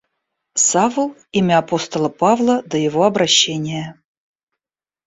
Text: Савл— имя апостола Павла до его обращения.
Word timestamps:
Савл— 0.67 1.07
имя 1.39 1.55
апостола 1.63 2.09
Павла 2.09 2.57
до 2.63 2.77
его 2.87 3.03
обращения. 3.03 4.01